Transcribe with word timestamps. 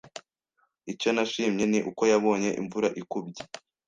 Icyo 0.91 1.09
nashimye 1.15 1.63
ni 1.71 1.79
uko 1.89 2.03
yabonye 2.11 2.49
imvura 2.61 2.87
ikubye 3.01 3.41